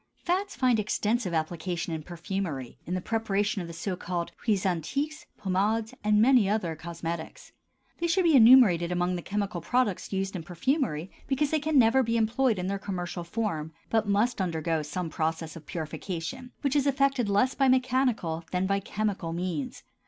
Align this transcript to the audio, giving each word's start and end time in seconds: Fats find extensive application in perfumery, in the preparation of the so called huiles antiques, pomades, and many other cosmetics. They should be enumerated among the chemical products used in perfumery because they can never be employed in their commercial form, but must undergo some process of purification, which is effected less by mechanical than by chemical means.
Fats 0.17 0.55
find 0.55 0.79
extensive 0.79 1.31
application 1.31 1.93
in 1.93 2.01
perfumery, 2.01 2.79
in 2.87 2.95
the 2.95 3.01
preparation 3.01 3.61
of 3.61 3.67
the 3.67 3.71
so 3.73 3.95
called 3.95 4.31
huiles 4.47 4.65
antiques, 4.65 5.27
pomades, 5.37 5.93
and 6.03 6.19
many 6.19 6.49
other 6.49 6.75
cosmetics. 6.75 7.51
They 7.99 8.07
should 8.07 8.23
be 8.23 8.35
enumerated 8.35 8.91
among 8.91 9.15
the 9.15 9.21
chemical 9.21 9.61
products 9.61 10.11
used 10.11 10.35
in 10.35 10.41
perfumery 10.41 11.11
because 11.27 11.51
they 11.51 11.59
can 11.59 11.77
never 11.77 12.01
be 12.01 12.17
employed 12.17 12.57
in 12.57 12.65
their 12.65 12.79
commercial 12.79 13.23
form, 13.23 13.73
but 13.91 14.07
must 14.07 14.41
undergo 14.41 14.81
some 14.81 15.11
process 15.11 15.55
of 15.55 15.67
purification, 15.67 16.51
which 16.61 16.75
is 16.75 16.87
effected 16.87 17.29
less 17.29 17.53
by 17.53 17.67
mechanical 17.67 18.43
than 18.49 18.65
by 18.65 18.79
chemical 18.79 19.33
means. 19.33 19.83